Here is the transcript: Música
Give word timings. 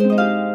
Música 0.00 0.49